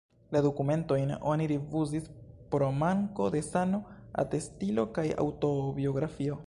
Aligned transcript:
La 0.35 0.39
dokumentojn 0.43 1.11
oni 1.33 1.45
rifuzis 1.51 2.09
pro 2.55 2.71
manko 2.79 3.29
de 3.37 3.45
sano-atestilo 3.51 4.91
kaj 4.99 5.11
aŭtobiografio. 5.27 6.39